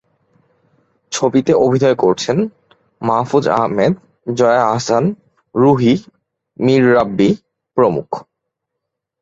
ছবিতে 1.11 1.51
অভিনয় 1.55 1.95
করছেন 1.95 2.37
মাহফুজ 3.01 3.45
আহমেদ, 3.55 3.93
জয়া 4.31 4.63
আহসান, 4.67 5.03
রুহি, 5.55 5.93
মীর 6.59 6.83
রাব্বি 6.93 7.29
প্রমুখ। 7.77 8.09